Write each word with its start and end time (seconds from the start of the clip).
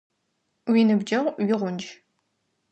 Уиныбджэгъу 0.69 1.35
уигъундж. 1.41 1.85